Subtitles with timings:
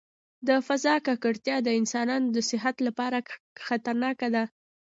[0.47, 3.17] د فضا ککړتیا د انسانانو د صحت لپاره
[3.67, 4.43] خطرناک دی.